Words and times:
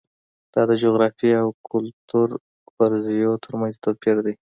دا 0.53 0.61
د 0.69 0.71
جغرافیې 0.83 1.33
او 1.43 1.49
کلتور 1.69 2.27
فرضیو 2.75 3.41
ترمنځ 3.43 3.73
توپیر 3.83 4.17
دی. 4.25 4.33